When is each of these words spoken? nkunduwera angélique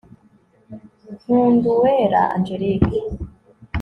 nkunduwera 1.21 2.21
angélique 2.35 2.99